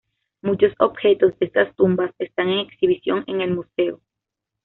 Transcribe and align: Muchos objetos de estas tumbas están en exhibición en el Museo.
Muchos 0.41 0.73
objetos 0.79 1.37
de 1.37 1.45
estas 1.45 1.75
tumbas 1.75 2.11
están 2.17 2.49
en 2.49 2.57
exhibición 2.57 3.23
en 3.27 3.41
el 3.41 3.53
Museo. 3.53 4.01